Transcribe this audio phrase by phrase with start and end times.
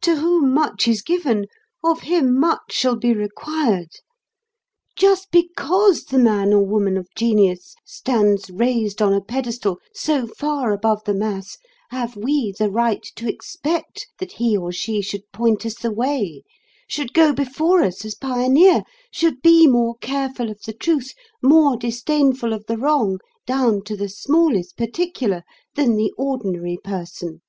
[0.00, 1.44] To whom much is given,
[1.84, 3.90] of him much shall be required.
[4.96, 10.72] Just because the man or woman of genius stands raised on a pedestal so far
[10.72, 11.58] above the mass
[11.90, 16.44] have we the right to expect that he or she should point us the way,
[16.88, 21.12] should go before us as pioneer, should be more careful of the truth,
[21.42, 25.42] more disdainful of the wrong, down to the smallest particular,
[25.74, 27.42] than the ordinary person.